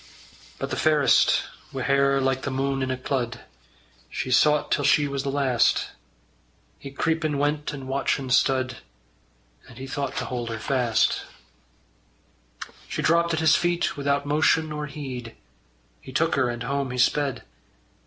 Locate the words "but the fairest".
0.57-1.43